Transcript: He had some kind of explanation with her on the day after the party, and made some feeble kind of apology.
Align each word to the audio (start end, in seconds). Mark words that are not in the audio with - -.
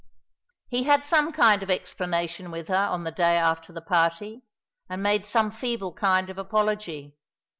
He 0.67 0.85
had 0.85 1.05
some 1.05 1.31
kind 1.31 1.61
of 1.61 1.69
explanation 1.69 2.49
with 2.49 2.69
her 2.69 2.73
on 2.73 3.03
the 3.03 3.11
day 3.11 3.37
after 3.37 3.71
the 3.71 3.83
party, 3.83 4.41
and 4.89 5.03
made 5.03 5.27
some 5.27 5.51
feeble 5.51 5.93
kind 5.93 6.31
of 6.31 6.39
apology. 6.39 7.13